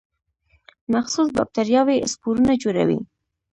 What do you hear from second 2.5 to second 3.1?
جوړوي.